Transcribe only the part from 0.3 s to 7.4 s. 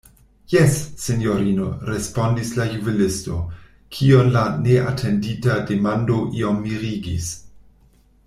Jes, sinjorino, respondis la juvelisto, kiun la neatendita demando iom mirigis.